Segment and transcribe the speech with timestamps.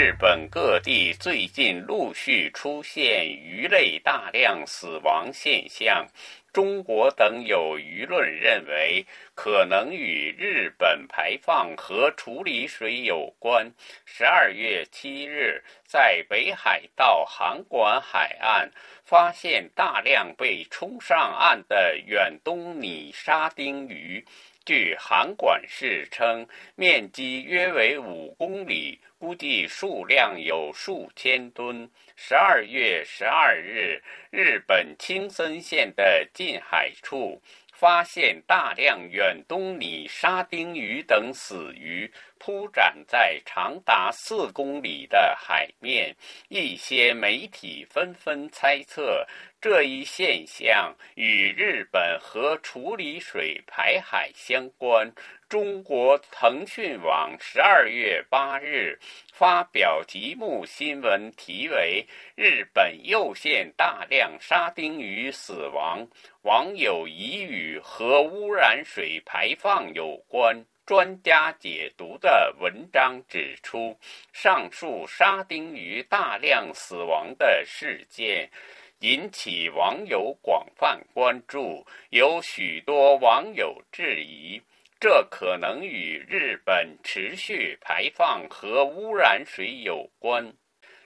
[0.00, 6.06] 日本各地最近陆续出现鱼类大量死亡现象。
[6.52, 13.72] 中国等有舆论认为，可能与日本排放核处理水有关。
[14.04, 18.70] 十二月七日，在北海道函馆海岸
[19.04, 24.24] 发现大量被冲上岸的远东拟沙丁鱼。
[24.66, 31.90] 据函馆市称，面积约为五公里，估计数量有数千吨。
[32.14, 37.42] 十二月十二日，日本青森县的近海处
[37.74, 42.10] 发现大量远东拟沙丁鱼等死鱼。
[42.40, 46.16] 铺展在长达四公里的海面，
[46.48, 49.26] 一些媒体纷纷猜测
[49.60, 55.12] 这一现象与日本核处理水排海相关。
[55.50, 58.98] 中国腾讯网十二月八日
[59.34, 62.06] 发表极目新闻，题为
[62.36, 66.08] “日本又现大量沙丁鱼死亡”，
[66.42, 70.64] 网友疑与核污染水排放有关。
[70.86, 73.96] 专家解读的文章指出，
[74.32, 78.50] 上述沙丁鱼大量死亡的事件
[78.98, 81.86] 引起网友广泛关注。
[82.10, 84.60] 有许多网友质疑，
[84.98, 90.52] 这可能与日本持续排放核污染水有关。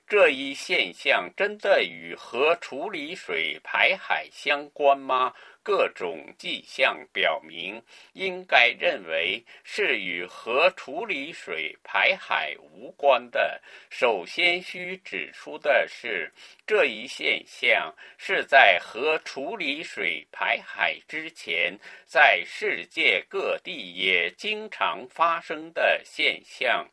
[0.06, 5.32] 这一现象真的与核处理水排海相关吗？
[5.62, 13.62] 各种迹象表明，应该认为是与核处理水排海无关的。
[13.88, 16.30] 首先需指出的是，
[16.66, 26.86] 这一现象是在核处理水排海之前，在世界各地也经常发生的现象。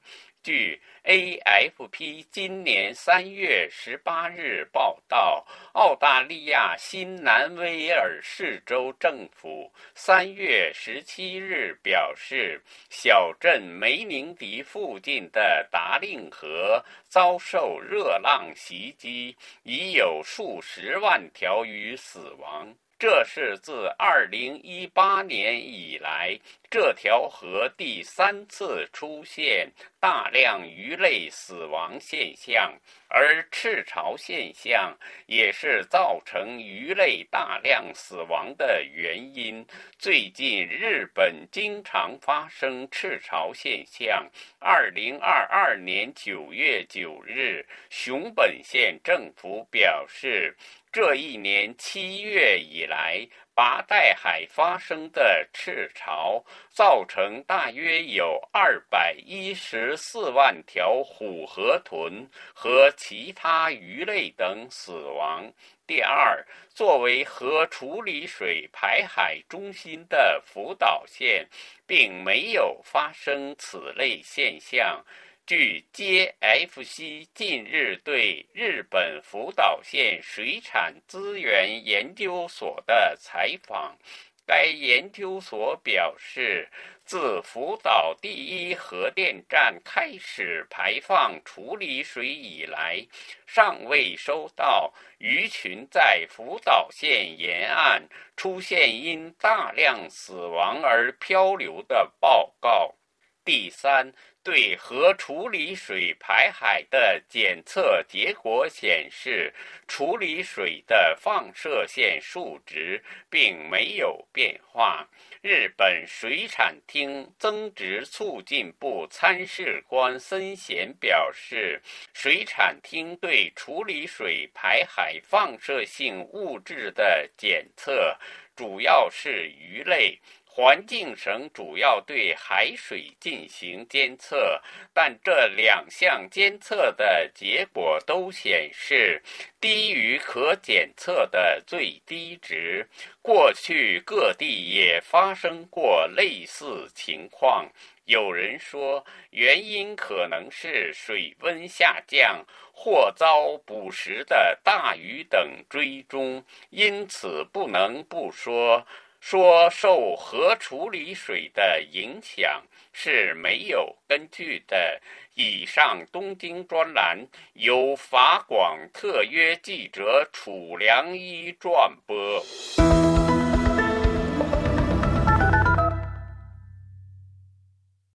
[0.43, 12.59] 据 AFP 今年三月十八日报道，澳大利亚新南威尔士州政府三月十七日表示，
[12.89, 22.73] 小镇梅宁迪附近的达令河遭受热浪袭击，已有数十万条鱼死亡。
[23.01, 26.39] 这是自2018年以来，
[26.69, 32.71] 这条河第三次出现大量鱼类死亡现象，
[33.13, 39.65] 而赤潮现象也是造成鱼类大量死亡的原因。
[39.99, 44.25] 最近，日本经常发生赤潮现象。
[44.61, 50.55] 2022年9月9日，熊本县政府表示。
[50.93, 53.25] 这一年七月以来，
[53.61, 65.47] 八代海发生的赤潮，造成大约有二百一十四万条虎河豚和其他鱼类等死亡。
[65.85, 71.47] 第二，作为核处理水排海中心的福岛县，
[71.85, 75.05] 并没有发生此类现象。
[75.45, 83.97] 据 JFC 近日对日本福岛县水产资源研究所的采访，
[84.45, 86.69] 该研究所表示，
[87.03, 93.05] 自福岛第一核电站开始排放处理水以来，
[93.45, 98.07] 尚未收到鱼群在福岛县沿岸
[98.37, 102.95] 出现因大量死亡而漂流的报告。
[103.43, 104.13] 第三。
[104.43, 109.53] 对核处理水排海的检测结果显示，
[109.87, 115.07] 处理水的放射线数值并没有变化。
[115.43, 121.79] 日本水产厅增值促进部参事官森贤表示，
[122.11, 128.17] 水产厅对处理水排海放射性物质的检测
[128.55, 130.19] 主要是鱼类。
[130.53, 134.61] 环境省主要对海水进行监测，
[134.93, 139.23] 但这两项监测的结果都显示
[139.61, 142.85] 低于可检测的最低值。
[143.21, 147.71] 过去各地也发生过类似情况。
[148.03, 158.85] 有人说，原因可能是水温下降或遭捕食的大鱼等追踪，因此不能不说。
[159.21, 164.99] 说受核处理水的影响是没有根据的。
[165.35, 172.43] 以上东京专栏由法广特约记者楚良一转播。